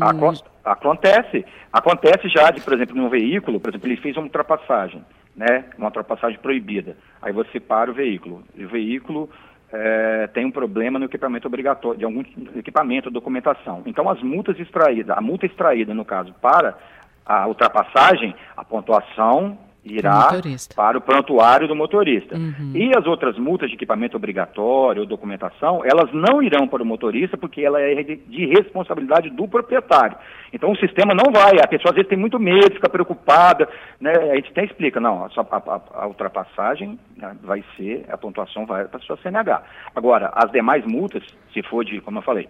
Acontece. 0.64 1.46
Acontece 1.72 2.28
já 2.30 2.52
de, 2.52 2.62
por 2.62 2.74
exemplo, 2.74 2.96
num 2.96 3.10
veículo, 3.10 3.60
por 3.60 3.70
exemplo, 3.70 3.88
ele 3.88 3.98
fez 3.98 4.16
uma 4.18 4.26
ultrapassagem, 4.26 5.04
né? 5.36 5.66
Uma 5.78 5.88
ultrapassagem 5.88 6.38
proibida. 6.40 6.98
Aí 7.22 7.32
você 7.32 7.60
para 7.60 7.90
o 7.90 7.94
veículo. 7.94 8.44
O 8.58 8.68
veículo 8.68 9.30
é, 9.74 10.28
tem 10.28 10.46
um 10.46 10.52
problema 10.52 11.00
no 11.00 11.06
equipamento 11.06 11.48
obrigatório, 11.48 11.98
de 11.98 12.06
algum 12.06 12.24
equipamento, 12.56 13.10
documentação. 13.10 13.82
Então, 13.86 14.10
as 14.10 14.22
multas 14.22 14.60
extraídas, 14.60 15.18
a 15.18 15.22
multa 15.22 15.46
extraída, 15.46 15.94
no 15.94 16.04
caso, 16.04 16.34
para 16.42 16.78
a 17.26 17.48
ultrapassagem, 17.48 18.36
a 18.58 18.64
pontuação 18.64 19.58
irá 19.84 20.30
para 20.76 20.98
o 20.98 21.02
prontuário 21.02 21.68
do 21.68 21.76
motorista. 21.76 22.36
Uhum. 22.36 22.72
E 22.76 22.96
as 22.96 23.06
outras 23.08 23.38
multas 23.38 23.70
de 23.70 23.76
equipamento 23.76 24.16
obrigatório 24.16 25.02
ou 25.02 25.08
documentação, 25.08 25.82
elas 25.84 26.12
não 26.14 26.42
irão 26.42 26.68
para 26.68 26.84
o 26.84 26.86
motorista 26.86 27.36
porque 27.36 27.62
ela 27.62 27.82
é 27.82 28.04
de 28.04 28.46
responsabilidade 28.46 29.30
do 29.32 29.48
proprietário. 29.48 30.16
Então 30.54 30.72
o 30.72 30.78
sistema 30.78 31.16
não 31.16 31.32
vai, 31.32 31.60
a 31.60 31.68
pessoa 31.68 31.92
às 31.92 31.96
vezes 31.96 32.10
tem 32.10 32.18
muito 32.18 32.40
medo, 32.40 32.76
fica 32.76 32.90
preocupada, 32.90 33.68
né? 34.00 34.12
A 34.32 34.36
gente 34.36 34.52
até 34.52 34.66
explica, 34.66 35.00
não, 35.00 35.26
a, 35.26 35.30
a, 35.36 36.04
a 36.04 36.08
ultrapassagem 36.08 37.00
né, 37.18 37.36
vai 37.42 37.64
ser, 37.76 38.06
a 38.10 38.18
pontuação 38.18 38.66
vai 38.66 38.86
para 38.86 39.00
a 39.00 39.02
sua 39.02 39.18
CNH. 39.18 39.64
Agora, 39.96 40.32
as 40.36 40.52
demais 40.52 40.86
multas, 40.86 41.24
se 41.54 41.64
for 41.64 41.84
de, 41.84 42.00
como 42.02 42.20
eu 42.20 42.24
falei, 42.24 42.48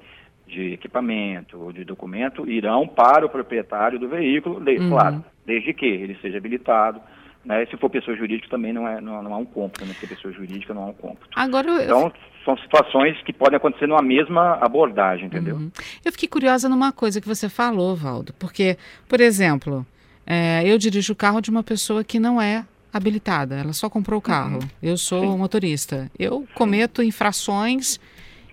de 0.47 0.73
equipamento 0.73 1.57
ou 1.61 1.71
de 1.71 1.85
documento, 1.85 2.49
irão 2.49 2.85
para 2.85 3.25
o 3.25 3.29
proprietário 3.29 3.97
do 3.97 4.09
veículo, 4.09 4.59
de, 4.59 4.77
uhum. 4.77 4.89
claro, 4.89 5.25
desde 5.45 5.73
que 5.73 5.85
ele 5.85 6.17
seja 6.21 6.37
habilitado, 6.37 6.99
né? 7.43 7.65
Se 7.65 7.77
for 7.77 7.89
pessoa 7.89 8.15
jurídica, 8.15 8.49
também 8.49 8.71
não 8.71 8.87
é, 8.87 9.01
não, 9.01 9.21
não 9.23 9.33
há 9.33 9.37
um 9.37 9.45
cômputo, 9.45 9.85
né? 9.85 9.93
Se 9.93 10.07
pessoa 10.07 10.33
jurídica, 10.33 10.73
não 10.73 10.83
há 10.83 10.85
um 10.87 10.93
cômputo. 10.93 11.27
Agora, 11.35 11.83
então, 11.83 12.03
eu... 12.03 12.13
são 12.45 12.57
situações 12.57 13.21
que 13.23 13.33
podem 13.33 13.57
acontecer 13.57 13.87
numa 13.87 14.01
mesma 14.01 14.55
abordagem, 14.61 15.25
entendeu? 15.25 15.55
Uhum. 15.55 15.71
Eu 16.03 16.11
fiquei 16.11 16.29
curiosa 16.29 16.69
numa 16.69 16.91
coisa 16.91 17.19
que 17.19 17.27
você 17.27 17.49
falou, 17.49 17.95
Valdo, 17.95 18.33
porque, 18.33 18.77
por 19.07 19.19
exemplo, 19.19 19.85
é, 20.25 20.61
eu 20.65 20.77
dirijo 20.77 21.13
o 21.13 21.15
carro 21.15 21.41
de 21.41 21.49
uma 21.49 21.63
pessoa 21.63 22.03
que 22.03 22.19
não 22.19 22.41
é 22.41 22.65
habilitada, 22.93 23.55
ela 23.55 23.73
só 23.73 23.89
comprou 23.89 24.19
o 24.19 24.21
carro. 24.21 24.59
Uhum. 24.61 24.69
Eu 24.83 24.97
sou 24.97 25.21
Sim. 25.21 25.37
motorista. 25.37 26.11
Eu 26.19 26.45
cometo 26.53 27.01
infrações 27.01 27.99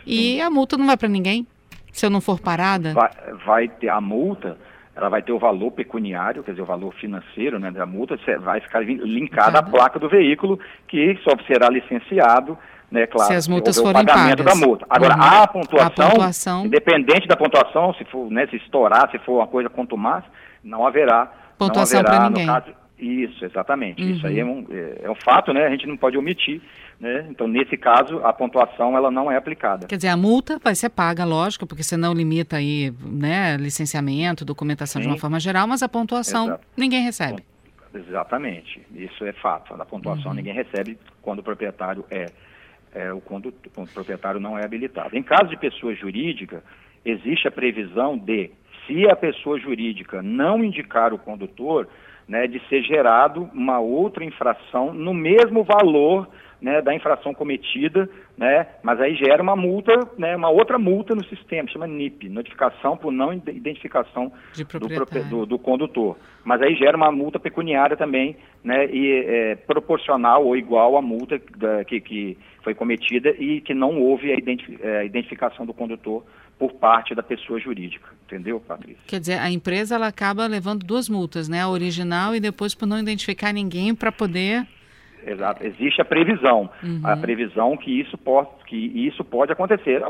e 0.07 0.41
a 0.41 0.49
multa 0.49 0.77
não 0.77 0.87
vai 0.87 0.97
para 0.97 1.09
ninguém 1.09 1.47
se 1.93 2.07
eu 2.07 2.11
não 2.11 2.21
for 2.21 2.39
parada? 2.39 2.95
Vai, 2.95 3.11
vai 3.45 3.69
ter 3.69 3.89
a 3.89 4.01
multa 4.01 4.57
ela 4.99 5.09
vai 5.09 5.23
ter 5.23 5.31
o 5.31 5.39
valor 5.39 5.71
pecuniário, 5.71 6.43
quer 6.43 6.51
dizer, 6.51 6.63
o 6.63 6.67
valor 6.67 6.93
financeiro 6.95 7.59
né, 7.61 7.71
da 7.71 7.87
multa, 7.87 8.19
vai 8.41 8.61
ficar 8.61 8.81
linkada 8.85 9.61
à 9.61 9.63
placa 9.63 9.97
do 9.97 10.09
veículo, 10.09 10.59
que 10.89 11.17
só 11.23 11.31
será 11.47 11.71
licenciado 11.71 12.59
né, 12.91 13.07
claro, 13.07 13.29
se 13.29 13.35
as 13.35 13.47
multas 13.47 13.79
forem 13.79 14.05
pagamento 14.05 14.43
pagas. 14.43 14.61
da 14.61 14.67
multa. 14.67 14.87
Agora, 14.91 15.15
uhum. 15.15 15.23
a, 15.23 15.47
pontuação, 15.47 16.07
a 16.07 16.11
pontuação, 16.11 16.67
independente 16.67 17.29
da 17.29 17.37
pontuação, 17.37 17.95
se 17.95 18.05
for, 18.07 18.29
né, 18.29 18.49
se 18.49 18.57
estourar, 18.57 19.09
se 19.11 19.19
for 19.21 19.39
uma 19.39 19.47
coisa 19.47 19.69
contumaz, 19.69 20.25
não 20.65 20.85
haverá 20.85 21.31
pontuação 21.57 22.03
para 22.03 22.29
ninguém. 22.29 22.47
Caso, 22.47 22.73
isso, 22.99 23.45
exatamente. 23.45 24.03
Uhum. 24.03 24.11
Isso 24.11 24.27
aí 24.27 24.41
é 24.41 24.45
um, 24.45 24.67
é, 24.71 25.01
é 25.05 25.11
um 25.11 25.15
fato, 25.15 25.53
né? 25.53 25.67
A 25.67 25.71
gente 25.71 25.87
não 25.87 25.97
pode 25.97 26.17
omitir. 26.17 26.61
Né? 27.01 27.29
Então, 27.31 27.47
nesse 27.47 27.77
caso, 27.77 28.19
a 28.25 28.33
pontuação 28.33 28.97
ela 28.97 29.09
não 29.09 29.31
é 29.31 29.37
aplicada. 29.37 29.87
Quer 29.87 29.97
dizer, 29.97 30.09
a 30.09 30.17
multa 30.17 30.59
vai 30.59 30.75
ser 30.75 30.89
paga, 30.89 31.25
lógico, 31.25 31.65
porque 31.65 31.85
você 31.85 31.97
não 31.97 32.13
limita 32.13 32.57
aí, 32.57 32.93
né, 33.01 33.57
licenciamento, 33.57 34.45
documentação 34.45 35.01
Sim. 35.01 35.07
de 35.07 35.15
uma 35.15 35.19
forma 35.19 35.39
geral, 35.39 35.69
mas 35.69 35.81
a 35.81 35.89
pontuação 35.89 36.47
Exato. 36.47 36.67
ninguém 36.77 37.05
recebe. 37.05 37.45
Exatamente, 37.95 38.83
isso 38.95 39.25
é 39.25 39.33
fato. 39.33 39.75
A 39.81 39.85
pontuação 39.85 40.33
uhum. 40.33 40.37
ninguém 40.37 40.53
recebe 40.53 40.99
quando 41.23 41.39
o 41.39 41.43
proprietário 41.43 42.05
é, 42.11 42.27
é 42.93 43.13
o 43.13 43.21
condutor, 43.21 43.71
quando 43.73 43.89
o 43.89 43.93
proprietário 43.93 44.41
não 44.41 44.59
é 44.59 44.65
habilitado. 44.65 45.17
Em 45.17 45.23
caso 45.23 45.49
de 45.51 45.57
pessoa 45.57 45.95
jurídica, 45.95 46.65
existe 47.05 47.47
a 47.47 47.51
previsão 47.51 48.19
de, 48.19 48.51
se 48.87 49.09
a 49.09 49.15
pessoa 49.15 49.59
jurídica 49.59 50.21
não 50.21 50.65
indicar 50.65 51.15
o 51.15 51.19
condutor, 51.19 51.89
né, 52.29 52.47
de 52.47 52.61
ser 52.69 52.83
gerado 52.83 53.49
uma 53.55 53.81
outra 53.81 54.25
infração 54.25 54.93
no 54.93 55.15
mesmo 55.15 55.65
valor 55.65 56.29
né, 56.61 56.83
da 56.83 56.93
infração 56.93 57.33
cometida, 57.33 58.09
né, 58.37 58.67
mas 58.83 59.01
aí 59.01 59.15
gera 59.15 59.43
uma 59.43 59.55
multa, 59.55 59.93
né, 60.19 60.37
uma 60.37 60.51
outra 60.51 60.79
multa 60.79 61.15
no 61.15 61.25
sistema, 61.25 61.69
chama 61.69 61.87
NIP, 61.87 62.29
notificação 62.29 62.97
por 62.97 63.13
não 63.13 63.33
identificação 63.33 64.33
do, 64.81 65.25
do, 65.31 65.47
do, 65.47 65.59
condutor. 65.59 66.17
Mas 66.45 66.61
aí 66.61 66.75
gera 66.75 66.97
uma 66.97 67.13
multa 67.13 67.39
pecuniária 67.39 67.97
também, 67.97 68.37
né, 68.63 68.87
e 68.87 69.25
é, 69.25 69.55
proporcional 69.55 70.45
ou 70.45 70.57
igual 70.57 70.97
à 70.97 71.03
multa 71.03 71.41
da, 71.57 71.85
que, 71.85 72.01
que 72.01 72.39
foi 72.63 72.75
cometida 72.75 73.31
e 73.39 73.61
que 73.61 73.73
não 73.73 74.01
houve 74.01 74.33
a 74.33 74.37
é, 74.37 75.07
identificação 75.07 75.65
do 75.65 75.73
condutor 75.73 76.25
por 76.59 76.73
parte 76.75 77.15
da 77.15 77.23
pessoa 77.23 77.61
jurídica, 77.61 78.09
entendeu, 78.27 78.59
Patrícia? 78.61 79.03
Quer 79.07 79.21
dizer, 79.21 79.39
a 79.39 79.51
empresa 79.51 79.95
ela 79.95 80.09
acaba 80.09 80.47
levando 80.47 80.85
duas 80.85 81.09
multas, 81.09 81.49
né? 81.49 81.63
A 81.63 81.69
original 81.69 82.35
e 82.35 82.41
depois 82.41 82.75
por 82.75 82.87
não 82.87 82.99
identificar 82.99 83.53
ninguém 83.53 83.95
para 83.95 84.11
poder 84.11 84.67
Exato. 85.27 85.65
Existe 85.65 86.01
a 86.01 86.05
previsão. 86.05 86.71
Uhum. 86.83 87.01
A 87.05 87.17
previsão 87.17 87.77
que 87.77 88.01
isso, 88.01 88.17
pode, 88.17 88.49
que 88.67 88.77
isso 88.77 89.25
pode 89.25 89.53
acontecer. 89.53 90.03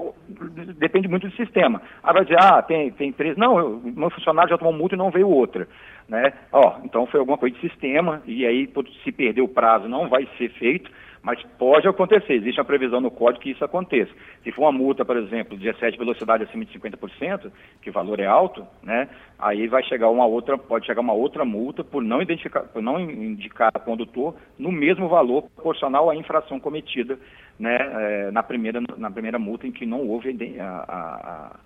Depende 0.76 1.08
muito 1.08 1.28
do 1.28 1.36
sistema. 1.36 1.80
Ah, 2.02 2.12
vai 2.12 2.24
dizer, 2.24 2.38
ah, 2.40 2.62
tem, 2.62 2.90
tem 2.92 3.12
três. 3.12 3.36
Não, 3.36 3.58
eu, 3.58 3.82
meu 3.84 4.10
funcionário 4.10 4.50
já 4.50 4.58
tomou 4.58 4.72
multa 4.72 4.94
e 4.94 4.98
não 4.98 5.10
veio 5.10 5.28
outra. 5.28 5.68
Né? 6.08 6.32
Ó, 6.52 6.78
então 6.84 7.06
foi 7.06 7.20
alguma 7.20 7.38
coisa 7.38 7.54
de 7.56 7.68
sistema, 7.68 8.22
e 8.26 8.46
aí 8.46 8.70
se 9.04 9.12
perder 9.12 9.42
o 9.42 9.48
prazo 9.48 9.88
não 9.88 10.08
vai 10.08 10.26
ser 10.38 10.50
feito. 10.52 10.90
Mas 11.22 11.42
pode 11.58 11.86
acontecer, 11.88 12.34
existe 12.34 12.60
uma 12.60 12.64
previsão 12.64 13.00
no 13.00 13.10
código 13.10 13.42
que 13.42 13.50
isso 13.50 13.64
aconteça. 13.64 14.10
Se 14.42 14.52
for 14.52 14.62
uma 14.62 14.72
multa, 14.72 15.04
por 15.04 15.16
exemplo, 15.16 15.56
de 15.56 15.68
excesso 15.68 15.92
de 15.92 15.98
velocidade 15.98 16.44
acima 16.44 16.64
de 16.64 16.78
50%, 16.78 17.50
que 17.82 17.90
o 17.90 17.92
valor 17.92 18.20
é 18.20 18.26
alto, 18.26 18.66
né, 18.82 19.08
aí 19.38 19.66
vai 19.66 19.82
chegar 19.84 20.08
uma 20.08 20.26
outra, 20.26 20.56
pode 20.56 20.86
chegar 20.86 21.00
uma 21.00 21.12
outra 21.12 21.44
multa 21.44 21.82
por 21.82 22.02
não, 22.02 22.22
identificar, 22.22 22.62
por 22.62 22.82
não 22.82 23.00
indicar 23.00 23.72
o 23.74 23.80
condutor 23.80 24.36
no 24.58 24.70
mesmo 24.70 25.08
valor 25.08 25.42
proporcional 25.54 26.08
à 26.08 26.16
infração 26.16 26.60
cometida 26.60 27.18
né, 27.58 27.76
é, 27.76 28.30
na, 28.30 28.42
primeira, 28.42 28.80
na 28.96 29.10
primeira 29.10 29.38
multa 29.38 29.66
em 29.66 29.72
que 29.72 29.84
não 29.84 30.06
houve 30.06 30.36
a, 30.60 30.64
a, 30.64 31.56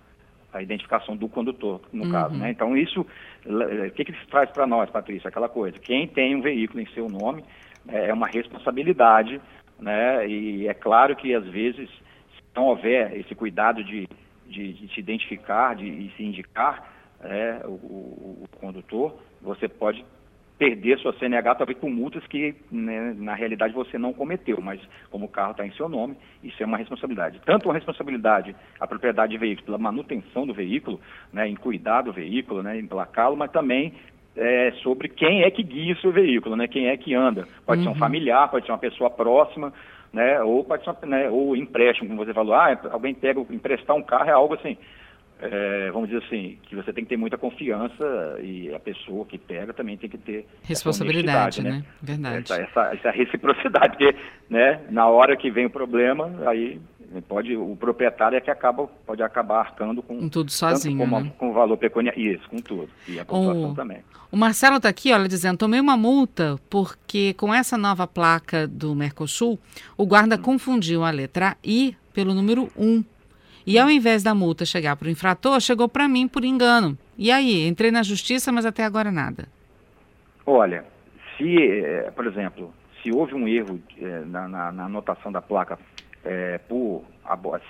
a 0.53 0.63
identificação 0.63 1.17
do 1.17 1.29
condutor, 1.29 1.81
no 1.93 2.05
uhum. 2.05 2.13
caso. 2.13 2.35
Né? 2.37 2.51
Então, 2.51 2.77
isso, 2.77 3.01
o 3.47 3.91
que, 3.93 4.05
que 4.05 4.13
isso 4.13 4.27
traz 4.29 4.51
para 4.51 4.67
nós, 4.67 4.91
Patrícia? 4.91 5.29
Aquela 5.29 5.49
coisa, 5.49 5.79
quem 5.79 6.07
tem 6.07 6.37
um 6.37 6.41
veículo 6.41 6.81
em 6.81 6.87
seu 6.87 7.09
nome, 7.09 7.45
é, 7.89 8.09
é 8.09 8.13
uma 8.13 8.27
responsabilidade, 8.27 9.41
né? 9.79 10.27
E 10.27 10.69
é 10.69 10.75
claro 10.75 11.17
que 11.17 11.35
às 11.35 11.45
vezes, 11.47 11.89
se 11.91 12.43
não 12.55 12.67
houver 12.67 13.17
esse 13.19 13.35
cuidado 13.35 13.83
de, 13.83 14.09
de, 14.47 14.73
de 14.73 14.95
se 14.95 15.01
identificar, 15.01 15.75
de, 15.75 15.91
de 15.91 16.17
se 16.17 16.23
indicar 16.23 16.93
é, 17.23 17.63
o, 17.65 17.71
o, 17.71 18.49
condutor, 18.61 19.15
você 19.41 19.69
pode 19.69 20.05
perder 20.59 20.99
sua 20.99 21.13
CNH 21.15 21.57
talvez 21.57 21.77
por 21.79 21.91
multas 21.91 22.25
que 22.29 22.55
né, 22.71 23.15
na 23.17 23.35
realidade 23.35 23.75
você 23.75 23.99
não 23.99 24.13
cometeu, 24.13 24.61
mas 24.61 24.81
como 25.11 25.27
o 25.27 25.29
carro 25.29 25.53
está 25.53 25.67
em 25.67 25.73
seu 25.73 25.89
nome, 25.89 26.17
isso 26.43 26.63
é 26.63 26.67
uma 26.67 26.77
responsabilidade. 26.77 27.41
Tanto 27.45 27.67
uma 27.67 27.75
responsabilidade 27.75 28.55
a 28.79 28.87
propriedade 28.87 29.33
de 29.33 29.39
veículo 29.39 29.67
pela 29.67 29.79
manutenção 29.79 30.47
do 30.47 30.55
veículo, 30.55 31.01
né, 31.33 31.49
em 31.49 31.57
cuidar 31.57 32.03
do 32.03 32.13
veículo, 32.13 32.63
né, 32.63 32.79
emplacá-lo, 32.79 33.37
mas 33.37 33.51
também 33.51 33.95
é, 34.37 34.73
sobre 34.83 35.09
quem 35.09 35.43
é 35.43 35.51
que 35.51 35.63
guia 35.63 35.95
o 35.95 35.99
seu 35.99 36.13
veículo, 36.13 36.57
né? 36.57 36.67
Quem 36.67 36.89
é 36.89 36.97
que 36.97 37.15
anda. 37.15 37.47
Pode 37.67 37.81
uhum. 37.81 37.85
ser 37.85 37.91
um 37.91 37.93
uhum. 37.93 37.99
familiar, 37.99 38.51
pode 38.51 38.67
ser 38.67 38.73
uma 38.73 38.79
pessoa 38.79 39.11
próxima, 39.11 39.73
né? 40.13 40.41
Ou 40.43 40.65
pode 40.65 40.85
ser 40.85 40.91
uma, 40.91 40.99
né? 41.07 41.29
ou 41.29 41.57
empréstimo, 41.57 42.09
como 42.09 42.25
você 42.25 42.33
falou, 42.33 42.55
ah, 42.55 42.79
alguém 42.91 43.15
pega, 43.15 43.41
emprestar 43.51 43.97
um 43.97 44.03
carro 44.03 44.29
é 44.29 44.33
algo 44.33 44.55
assim, 44.55 44.77
é, 45.43 45.91
vamos 45.91 46.09
dizer 46.09 46.25
assim, 46.25 46.57
que 46.63 46.77
você 46.77 46.93
tem 46.93 47.03
que 47.03 47.11
ter 47.11 47.17
muita 47.17 47.37
confiança 47.37 48.39
e 48.41 48.73
a 48.73 48.79
pessoa 48.79 49.27
que 49.27 49.37
pega 49.37 49.73
também 49.73 49.97
tem 49.97 50.09
que 50.09 50.17
ter 50.17 50.47
responsabilidade, 50.63 51.63
né? 51.63 51.71
né? 51.71 51.85
Verdade. 52.01 52.53
Essa, 52.53 52.63
essa, 52.63 52.95
essa, 52.95 53.11
reciprocidade, 53.11 53.97
porque, 53.97 54.15
né? 54.49 54.81
Na 54.89 55.09
hora 55.09 55.37
que 55.37 55.51
vem 55.51 55.67
o 55.67 55.71
problema, 55.71 56.31
aí 56.47 56.81
pode 57.21 57.57
o 57.57 57.77
proprietário 57.77 58.37
é 58.37 58.41
que 58.41 58.51
acaba 58.51 58.87
pode 59.07 59.23
acabar 59.23 59.61
arcando 59.61 60.03
com 60.03 60.29
tudo 60.29 60.51
sozinho, 60.51 60.99
com, 60.99 61.21
né? 61.21 61.33
com 61.37 61.51
o 61.51 61.53
valor 61.53 61.77
pecuniário, 61.77 62.35
isso, 62.35 62.49
com 62.49 62.57
tudo 62.59 62.89
e 63.07 63.19
a 63.19 63.25
pontuação 63.25 63.73
o, 63.73 63.75
também. 63.75 63.99
O 64.31 64.37
Marcelo 64.37 64.77
está 64.77 64.89
aqui, 64.89 65.13
olha, 65.13 65.29
dizendo, 65.29 65.59
tomei 65.59 65.79
uma 65.79 65.97
multa 65.97 66.57
porque 66.71 67.35
com 67.35 67.53
essa 67.53 67.77
nova 67.77 68.07
placa 68.07 68.67
do 68.67 68.95
Mercosul, 68.95 69.59
o 69.97 70.07
guarda 70.07 70.37
hum. 70.37 70.43
confundiu 70.43 71.05
a 71.05 71.11
letra 71.11 71.57
I 71.63 71.97
pelo 72.15 72.33
número 72.33 72.71
1. 72.77 73.05
E 73.67 73.79
ao 73.79 73.91
invés 73.91 74.23
da 74.23 74.35
multa 74.35 74.65
chegar 74.65 74.97
para 74.97 75.07
o 75.07 75.11
infrator, 75.11 75.61
chegou 75.61 75.89
para 75.89 76.09
mim 76.09 76.27
por 76.27 76.45
engano. 76.45 76.99
E 77.17 77.31
aí, 77.31 77.67
entrei 77.67 77.91
na 77.91 78.03
justiça, 78.03 78.51
mas 78.51 78.67
até 78.67 78.85
agora 78.85 79.13
nada. 79.13 79.47
Olha, 80.45 80.85
se, 81.37 81.57
eh, 81.57 82.11
por 82.15 82.27
exemplo, 82.27 82.75
se 83.03 83.13
houve 83.13 83.35
um 83.35 83.47
erro 83.47 83.81
eh, 84.01 84.23
na, 84.27 84.49
na, 84.49 84.73
na 84.73 84.85
anotação 84.87 85.31
da 85.31 85.41
placa 85.41 85.79
é, 86.25 86.59
por, 86.69 87.05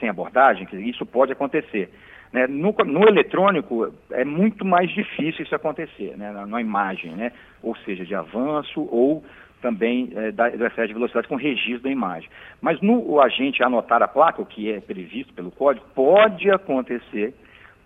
sem 0.01 0.09
abordagem, 0.09 0.67
isso 0.73 1.05
pode 1.07 1.33
acontecer. 1.33 1.91
Né? 2.33 2.47
No, 2.47 2.73
no, 2.73 3.07
eletrônico 3.07 3.93
é 4.11 4.25
muito 4.25 4.65
mais 4.65 4.91
difícil 4.91 5.45
isso 5.45 5.55
acontecer, 5.55 6.17
né? 6.17 6.31
na, 6.31 6.47
na, 6.47 6.61
imagem, 6.61 7.13
né? 7.13 7.33
ou 7.63 7.77
seja, 7.77 8.05
de 8.05 8.15
avanço 8.15 8.89
ou 8.91 9.23
também 9.61 10.11
é, 10.17 10.33
da, 10.33 10.49
do 10.49 10.67
excesso 10.67 10.89
de 10.89 10.95
velocidade 10.95 11.29
com 11.29 11.37
registro 11.37 11.85
da 11.85 11.91
imagem. 11.91 12.29
Mas 12.61 12.81
no 12.81 12.99
o 13.09 13.21
agente 13.21 13.63
anotar 13.63 14.03
a 14.03 14.09
placa, 14.09 14.43
o 14.43 14.47
que 14.47 14.73
é 14.73 14.81
previsto 14.81 15.33
pelo 15.35 15.51
código, 15.51 15.87
pode 15.95 16.51
acontecer 16.51 17.35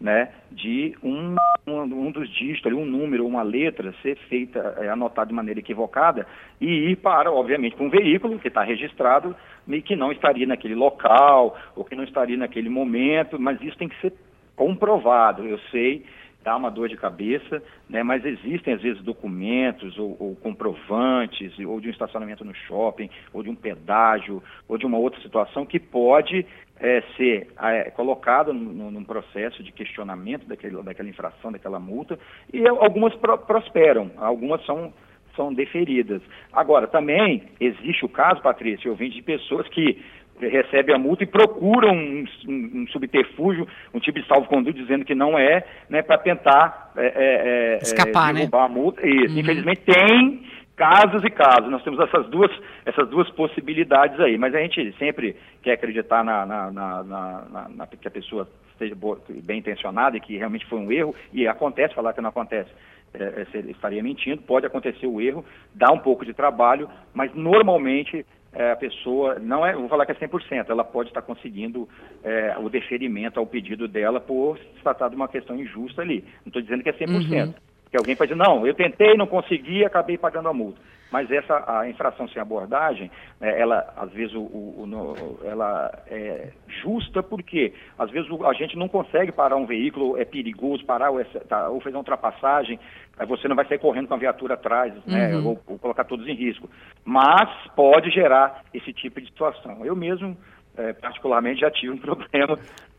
né, 0.00 0.28
de 0.52 0.94
um, 1.02 1.34
um, 1.66 1.80
um 1.82 2.10
dos 2.10 2.28
dígitos, 2.28 2.72
um 2.72 2.84
número, 2.84 3.26
uma 3.26 3.42
letra 3.42 3.94
ser 4.02 4.16
feita, 4.28 4.76
é, 4.78 4.88
anotada 4.88 5.28
de 5.28 5.34
maneira 5.34 5.60
equivocada 5.60 6.26
e 6.60 6.90
ir 6.90 6.96
para, 6.96 7.32
obviamente, 7.32 7.76
para 7.76 7.86
um 7.86 7.90
veículo 7.90 8.38
que 8.38 8.48
está 8.48 8.62
registrado 8.62 9.34
e 9.66 9.80
que 9.80 9.96
não 9.96 10.12
estaria 10.12 10.46
naquele 10.46 10.74
local 10.74 11.56
ou 11.74 11.84
que 11.84 11.96
não 11.96 12.04
estaria 12.04 12.36
naquele 12.36 12.68
momento, 12.68 13.40
mas 13.40 13.60
isso 13.62 13.78
tem 13.78 13.88
que 13.88 14.00
ser 14.00 14.12
comprovado. 14.54 15.44
Eu 15.46 15.58
sei, 15.70 16.04
dá 16.46 16.56
uma 16.56 16.70
dor 16.70 16.88
de 16.88 16.96
cabeça, 16.96 17.60
né, 17.90 18.04
mas 18.04 18.24
existem 18.24 18.74
às 18.74 18.80
vezes 18.80 19.02
documentos 19.02 19.98
ou, 19.98 20.16
ou 20.20 20.36
comprovantes, 20.36 21.58
ou 21.58 21.80
de 21.80 21.88
um 21.88 21.90
estacionamento 21.90 22.44
no 22.44 22.54
shopping, 22.54 23.10
ou 23.32 23.42
de 23.42 23.50
um 23.50 23.56
pedágio, 23.56 24.40
ou 24.68 24.78
de 24.78 24.86
uma 24.86 24.96
outra 24.96 25.20
situação 25.20 25.66
que 25.66 25.80
pode 25.80 26.46
é, 26.78 27.02
ser 27.16 27.48
é, 27.60 27.90
colocado 27.90 28.54
num, 28.54 29.02
processo 29.02 29.60
de 29.60 29.72
questionamento 29.72 30.46
daquele, 30.46 30.80
daquela 30.84 31.08
infração, 31.08 31.50
daquela 31.50 31.80
multa, 31.80 32.16
e 32.52 32.64
algumas 32.68 33.12
pro, 33.16 33.38
prosperam, 33.38 34.12
algumas 34.16 34.64
são, 34.64 34.92
são 35.34 35.52
deferidas. 35.52 36.22
Agora, 36.52 36.86
também 36.86 37.42
existe 37.58 38.04
o 38.04 38.08
caso, 38.08 38.40
Patrícia, 38.40 38.88
eu 38.88 38.94
vim 38.94 39.10
de 39.10 39.20
pessoas 39.20 39.66
que 39.68 40.00
recebem 40.40 40.94
a 40.94 40.98
multa 40.98 41.24
e 41.24 41.26
procuram 41.26 41.92
um, 41.92 42.24
um, 42.48 42.70
um 42.74 42.86
subterfúgio, 42.88 43.66
um 43.94 43.98
tipo 43.98 44.20
de 44.20 44.26
salvo-conduto 44.26 44.78
dizendo 44.78 45.04
que 45.04 45.14
não 45.14 45.38
é, 45.38 45.64
né, 45.88 46.02
para 46.02 46.18
tentar 46.18 46.92
é, 46.96 47.06
é, 47.06 47.74
é 47.74 47.78
escapar, 47.82 48.32
né? 48.32 48.40
derrubar 48.40 48.60
né? 48.60 48.64
a 48.66 48.68
multa. 48.68 49.06
Isso, 49.06 49.34
uhum. 49.34 49.40
infelizmente 49.40 49.80
tem 49.82 50.46
casos 50.76 51.24
e 51.24 51.30
casos. 51.30 51.70
Nós 51.70 51.82
temos 51.82 51.98
essas 52.00 52.28
duas, 52.28 52.50
essas 52.84 53.08
duas 53.08 53.28
possibilidades 53.30 54.20
aí, 54.20 54.36
mas 54.36 54.54
a 54.54 54.60
gente 54.60 54.94
sempre 54.98 55.36
quer 55.62 55.72
acreditar 55.72 56.22
na, 56.22 56.44
na, 56.44 56.70
na, 56.70 57.02
na, 57.02 57.68
na 57.68 57.86
que 57.86 58.06
a 58.06 58.10
pessoa 58.10 58.46
esteja 58.72 58.94
boa, 58.94 59.18
bem 59.28 59.58
intencionada 59.58 60.16
e 60.16 60.20
que 60.20 60.36
realmente 60.36 60.66
foi 60.66 60.78
um 60.78 60.92
erro, 60.92 61.14
e 61.32 61.48
acontece, 61.48 61.94
falar 61.94 62.12
que 62.12 62.20
não 62.20 62.28
acontece, 62.28 62.70
é, 63.14 63.46
é, 63.54 63.58
estaria 63.70 64.02
mentindo, 64.02 64.42
pode 64.42 64.66
acontecer 64.66 65.06
o 65.06 65.20
erro, 65.20 65.44
dá 65.74 65.90
um 65.90 65.98
pouco 65.98 66.24
de 66.24 66.34
trabalho, 66.34 66.88
mas 67.14 67.34
normalmente 67.34 68.26
é, 68.56 68.72
a 68.72 68.76
pessoa, 68.76 69.38
não 69.38 69.64
é, 69.66 69.74
vou 69.74 69.88
falar 69.88 70.06
que 70.06 70.12
é 70.12 70.14
100%, 70.14 70.70
ela 70.70 70.82
pode 70.82 71.10
estar 71.10 71.20
conseguindo 71.20 71.86
é, 72.24 72.56
o 72.58 72.70
deferimento 72.70 73.38
ao 73.38 73.46
pedido 73.46 73.86
dela 73.86 74.18
por 74.18 74.58
se 74.58 74.82
tratar 74.82 75.10
de 75.10 75.16
uma 75.16 75.28
questão 75.28 75.56
injusta 75.56 76.00
ali. 76.00 76.24
Não 76.44 76.48
estou 76.48 76.62
dizendo 76.62 76.82
que 76.82 76.88
é 76.88 76.92
100%. 76.92 77.46
Uhum. 77.46 77.54
Que 77.90 77.96
alguém 77.96 78.16
pode 78.16 78.32
dizer, 78.32 78.42
não, 78.42 78.66
eu 78.66 78.74
tentei, 78.74 79.14
não 79.14 79.26
consegui, 79.26 79.84
acabei 79.84 80.16
pagando 80.16 80.48
a 80.48 80.54
multa. 80.54 80.80
Mas 81.10 81.30
essa 81.30 81.64
a 81.66 81.88
infração 81.88 82.28
sem 82.28 82.42
abordagem, 82.42 83.10
né, 83.40 83.60
ela 83.60 83.92
às 83.96 84.10
vezes 84.12 84.34
o, 84.34 84.40
o, 84.40 84.84
o, 84.84 85.38
ela 85.44 85.90
é 86.08 86.50
justa 86.82 87.22
porque 87.22 87.72
às 87.98 88.10
vezes 88.10 88.28
a 88.44 88.52
gente 88.52 88.76
não 88.76 88.88
consegue 88.88 89.30
parar 89.30 89.56
um 89.56 89.66
veículo, 89.66 90.16
é 90.18 90.24
perigoso 90.24 90.84
parar 90.84 91.10
ou, 91.10 91.20
é, 91.20 91.24
tá, 91.24 91.68
ou 91.68 91.80
fazer 91.80 91.94
uma 91.94 92.00
ultrapassagem, 92.00 92.78
aí 93.16 93.26
você 93.26 93.46
não 93.46 93.54
vai 93.54 93.66
sair 93.66 93.78
correndo 93.78 94.08
com 94.08 94.14
a 94.14 94.18
viatura 94.18 94.54
atrás, 94.54 94.92
né, 95.06 95.36
uhum. 95.36 95.46
ou, 95.46 95.62
ou, 95.66 95.78
colocar 95.78 96.04
todos 96.04 96.26
em 96.26 96.34
risco. 96.34 96.68
Mas 97.04 97.48
pode 97.76 98.10
gerar 98.10 98.64
esse 98.74 98.92
tipo 98.92 99.20
de 99.20 99.28
situação. 99.28 99.84
Eu 99.84 99.94
mesmo, 99.94 100.36
é, 100.76 100.92
particularmente, 100.92 101.60
já 101.60 101.70
tive 101.70 101.92
um 101.92 101.98
problema 101.98 102.58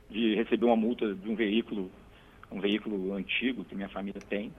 de 0.10 0.36
receber 0.36 0.66
uma 0.66 0.78
multa 0.78 1.14
de 1.14 1.30
um 1.30 1.36
veículo 1.36 1.92
um 2.50 2.62
veículo 2.62 3.14
antigo 3.14 3.66
que 3.66 3.76
minha 3.76 3.90
família 3.90 4.22
tem, 4.30 4.54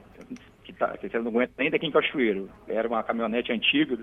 que, 0.68 0.72
tá, 0.74 0.88
que 0.98 1.08
você 1.08 1.18
não 1.18 1.28
aguenta 1.28 1.52
nem 1.58 1.70
daqui 1.70 1.86
em 1.86 1.90
Cachoeiro. 1.90 2.50
Era 2.68 2.86
uma 2.86 3.02
caminhonete 3.02 3.50
antiga 3.50 3.96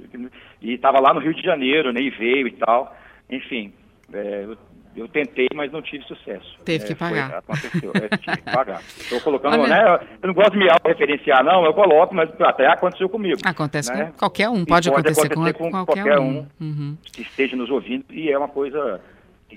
e 0.62 0.74
estava 0.74 1.00
lá 1.00 1.14
no 1.14 1.20
Rio 1.20 1.34
de 1.34 1.44
Janeiro, 1.44 1.94
né, 1.94 2.02
e 2.02 2.10
veio 2.10 2.48
e 2.48 2.52
tal. 2.54 2.96
Enfim, 3.30 3.72
é, 4.12 4.46
eu, 4.46 4.58
eu, 4.96 5.08
tentei, 5.08 5.48
mas 5.54 5.72
não 5.72 5.84
tive 5.84 6.04
sucesso. 6.06 6.58
Teve 6.66 6.84
é, 6.84 6.88
que 6.88 6.96
pagar. 6.96 7.38
Aconteceu, 7.38 7.92
é, 7.94 8.18
tive 8.18 8.38
que 8.38 8.52
pagar. 8.52 8.82
Estou 8.98 9.22
colocando, 9.22 9.62
Olha... 9.62 9.68
né, 9.68 10.08
eu 10.24 10.28
não 10.28 10.34
gosto 10.34 10.54
de 10.54 10.58
me 10.58 10.70
auto-referenciar, 10.70 11.44
não, 11.44 11.64
eu 11.66 11.74
coloco, 11.74 12.16
mas 12.16 12.30
até 12.42 12.66
aconteceu 12.66 13.08
comigo. 13.08 13.40
Acontece 13.46 13.94
né? 13.94 14.06
com 14.06 14.18
qualquer 14.18 14.50
um, 14.50 14.66
pode, 14.66 14.90
pode 14.90 14.90
acontecer, 14.90 15.32
acontecer, 15.32 15.54
com, 15.54 15.66
com 15.66 15.72
qualquer, 15.72 16.04
qualquer, 16.04 16.20
um, 16.20 16.48
um 16.60 16.66
uhum. 16.66 16.98
que 17.14 17.22
esteja 17.22 17.56
nos 17.56 17.70
ouvindo, 17.70 18.06
e 18.10 18.32
é 18.32 18.38
uma 18.38 18.50
coisa 18.50 19.00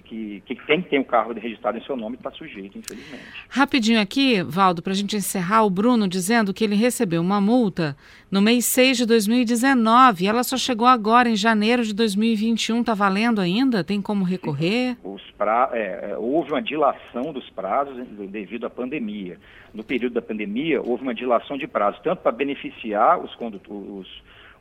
que, 0.00 0.42
que, 0.46 0.54
tem 0.66 0.82
que 0.82 0.90
ter 0.90 0.98
um 0.98 1.04
carro 1.04 1.32
registrado 1.32 1.78
em 1.78 1.82
seu 1.82 1.96
nome 1.96 2.16
está 2.16 2.30
sujeito, 2.30 2.78
infelizmente. 2.78 3.24
Rapidinho 3.48 4.00
aqui, 4.00 4.42
Valdo, 4.42 4.82
para 4.82 4.92
a 4.92 4.96
gente 4.96 5.16
encerrar, 5.16 5.64
o 5.64 5.70
Bruno 5.70 6.08
dizendo 6.08 6.54
que 6.54 6.64
ele 6.64 6.74
recebeu 6.74 7.20
uma 7.20 7.40
multa 7.40 7.96
no 8.30 8.42
mês 8.42 8.66
6 8.66 8.98
de 8.98 9.06
2019 9.06 10.26
ela 10.26 10.42
só 10.42 10.56
chegou 10.56 10.86
agora, 10.86 11.28
em 11.28 11.36
janeiro 11.36 11.82
de 11.82 11.94
2021. 11.94 12.80
Está 12.80 12.94
valendo 12.94 13.40
ainda? 13.40 13.82
Tem 13.82 14.00
como 14.00 14.24
recorrer? 14.24 14.96
Os 15.02 15.22
pra, 15.32 15.70
é, 15.72 16.10
é, 16.10 16.16
houve 16.16 16.52
uma 16.52 16.62
dilação 16.62 17.32
dos 17.32 17.48
prazos 17.50 17.96
devido 18.28 18.66
à 18.66 18.70
pandemia. 18.70 19.38
No 19.72 19.84
período 19.84 20.14
da 20.14 20.22
pandemia, 20.22 20.80
houve 20.80 21.02
uma 21.02 21.14
dilação 21.14 21.56
de 21.56 21.66
prazos, 21.66 22.00
tanto 22.02 22.22
para 22.22 22.32
beneficiar 22.32 23.18
os 23.18 23.34
condutores 23.36 24.08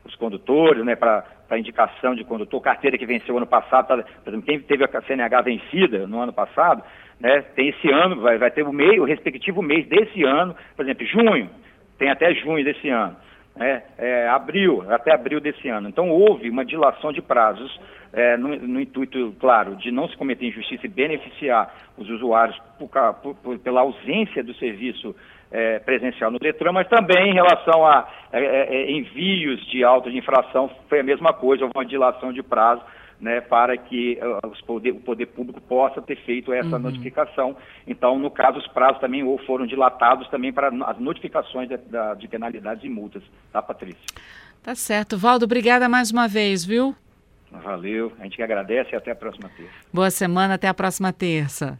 os 0.07 0.15
condutores, 0.15 0.83
né, 0.83 0.95
para 0.95 1.25
indicação 1.57 2.15
de 2.15 2.23
condutor, 2.23 2.61
carteira 2.61 2.97
que 2.97 3.05
venceu 3.05 3.37
ano 3.37 3.47
passado, 3.47 3.87
tá, 3.87 4.03
por 4.23 4.29
exemplo, 4.29 4.45
quem 4.45 4.59
teve 4.59 4.83
a 4.83 5.01
CNH 5.01 5.41
vencida 5.41 6.07
no 6.07 6.19
ano 6.19 6.33
passado, 6.33 6.83
né, 7.19 7.41
tem 7.55 7.69
esse 7.69 7.91
ano, 7.91 8.21
vai, 8.21 8.37
vai 8.37 8.51
ter 8.51 8.63
o 8.63 8.73
mês, 8.73 8.99
o 8.99 9.05
respectivo 9.05 9.61
mês 9.61 9.87
desse 9.87 10.23
ano, 10.23 10.55
por 10.75 10.83
exemplo, 10.83 11.05
junho, 11.05 11.49
tem 11.97 12.09
até 12.09 12.33
junho 12.35 12.63
desse 12.63 12.89
ano, 12.89 13.15
né, 13.55 13.83
é, 13.97 14.27
abril, 14.27 14.83
até 14.89 15.13
abril 15.13 15.39
desse 15.39 15.67
ano. 15.67 15.89
Então 15.89 16.09
houve 16.09 16.49
uma 16.49 16.63
dilação 16.63 17.11
de 17.11 17.21
prazos 17.21 17.79
é, 18.13 18.37
no, 18.37 18.55
no, 18.55 18.79
intuito, 18.79 19.35
claro, 19.39 19.75
de 19.75 19.91
não 19.91 20.07
se 20.07 20.15
cometer 20.15 20.45
injustiça 20.45 20.85
e 20.85 20.89
beneficiar 20.89 21.73
os 21.97 22.09
usuários 22.09 22.57
por, 22.77 22.89
por, 23.21 23.35
por, 23.35 23.59
pela 23.59 23.81
ausência 23.81 24.43
do 24.43 24.53
serviço 24.55 25.15
é, 25.51 25.79
presencial 25.79 26.31
no 26.31 26.39
Detran, 26.39 26.71
mas 26.71 26.87
também 26.87 27.31
em 27.31 27.33
relação 27.33 27.85
a 27.85 28.07
é, 28.31 28.39
é, 28.39 28.75
é, 28.75 28.91
envios 28.91 29.65
de 29.67 29.83
auto 29.83 30.11
de 30.11 30.17
infração, 30.17 30.69
foi 30.89 30.99
a 30.99 31.03
mesma 31.03 31.33
coisa, 31.33 31.63
houve 31.63 31.73
uma 31.75 31.85
dilação 31.85 32.33
de 32.33 32.43
prazo 32.43 32.81
né, 33.19 33.41
para 33.41 33.75
que 33.77 34.19
uh, 34.21 34.65
poder, 34.65 34.91
o 34.91 34.99
poder 34.99 35.25
público 35.27 35.59
possa 35.61 36.01
ter 36.01 36.17
feito 36.17 36.53
essa 36.53 36.75
uhum. 36.75 36.83
notificação. 36.83 37.57
Então, 37.87 38.19
no 38.19 38.29
caso, 38.29 38.59
os 38.59 38.67
prazos 38.67 38.99
também 38.99 39.23
ou 39.23 39.37
foram 39.39 39.65
dilatados 39.65 40.27
também 40.29 40.53
para 40.53 40.67
as 40.67 40.99
notificações 40.99 41.67
de, 41.67 41.77
de 42.19 42.27
penalidades 42.27 42.83
e 42.83 42.89
multas, 42.89 43.23
tá, 43.51 43.61
Patrícia? 43.61 43.99
Tá 44.61 44.75
certo. 44.75 45.17
Valdo, 45.17 45.45
obrigada 45.45 45.89
mais 45.89 46.11
uma 46.11 46.27
vez, 46.27 46.63
viu? 46.63 46.95
Valeu, 47.49 48.11
a 48.19 48.23
gente 48.23 48.35
que 48.35 48.43
agradece 48.43 48.91
e 48.93 48.95
até 48.95 49.11
a 49.11 49.15
próxima 49.15 49.49
terça. 49.55 49.71
Boa 49.91 50.11
semana, 50.11 50.55
até 50.55 50.67
a 50.67 50.73
próxima 50.73 51.13
terça. 51.13 51.79